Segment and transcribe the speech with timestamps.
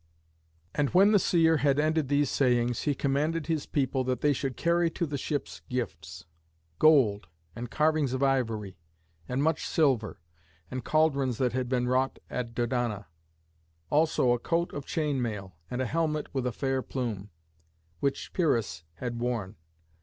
[0.73, 4.57] And when the seer had ended these sayings he commanded his people that they should
[4.57, 6.25] carry to the ships gifts:
[6.79, 8.79] gold, and carvings of ivory,
[9.29, 10.19] and much silver,
[10.71, 13.05] and caldrons that had been wrought at Dodona;
[13.91, 17.29] also a coat of chain mail, and a helmet with a fair plume,
[17.99, 19.55] which Pyrrhus had worn.